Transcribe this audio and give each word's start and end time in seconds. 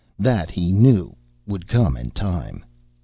That, 0.17 0.49
he 0.49 0.71
knew, 0.71 1.15
would 1.45 1.67
come 1.67 1.95
in 1.95 2.09
time. 2.09 2.65